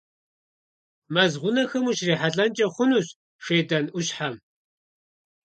[1.13, 3.07] Мэз гъунэхэм ущрихьэлӀэнкӀэ хъунущ
[3.43, 4.35] шейтӀанӀущхъэм.